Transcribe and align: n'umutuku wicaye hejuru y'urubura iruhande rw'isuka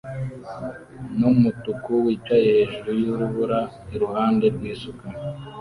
n'umutuku 1.17 1.91
wicaye 2.05 2.47
hejuru 2.55 2.89
y'urubura 3.05 3.59
iruhande 3.95 4.45
rw'isuka 4.55 5.05